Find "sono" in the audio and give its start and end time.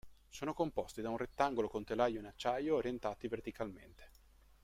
0.29-0.55